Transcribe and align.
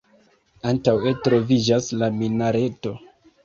Antaŭe 0.69 1.13
troviĝas 1.29 1.93
la 2.03 2.11
minareto. 2.19 2.99